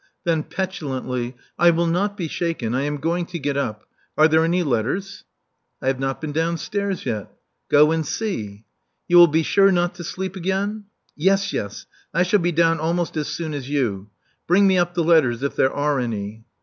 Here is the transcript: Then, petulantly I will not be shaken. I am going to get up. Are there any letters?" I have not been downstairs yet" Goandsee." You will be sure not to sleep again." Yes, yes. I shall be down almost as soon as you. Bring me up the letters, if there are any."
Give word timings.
Then, 0.23 0.41
petulantly 0.41 1.35
I 1.59 1.69
will 1.69 1.85
not 1.85 2.17
be 2.17 2.27
shaken. 2.27 2.73
I 2.73 2.81
am 2.85 2.97
going 2.97 3.27
to 3.27 3.37
get 3.37 3.55
up. 3.55 3.83
Are 4.17 4.27
there 4.27 4.43
any 4.43 4.63
letters?" 4.63 5.25
I 5.79 5.85
have 5.85 5.99
not 5.99 6.19
been 6.19 6.31
downstairs 6.31 7.05
yet" 7.05 7.29
Goandsee." 7.71 8.63
You 9.07 9.17
will 9.17 9.27
be 9.27 9.43
sure 9.43 9.71
not 9.71 9.93
to 9.93 10.03
sleep 10.03 10.35
again." 10.35 10.85
Yes, 11.15 11.53
yes. 11.53 11.85
I 12.15 12.23
shall 12.23 12.39
be 12.39 12.51
down 12.51 12.79
almost 12.79 13.15
as 13.15 13.27
soon 13.27 13.53
as 13.53 13.69
you. 13.69 14.09
Bring 14.47 14.65
me 14.65 14.75
up 14.79 14.95
the 14.95 15.03
letters, 15.03 15.43
if 15.43 15.55
there 15.55 15.71
are 15.71 15.99
any." 15.99 16.45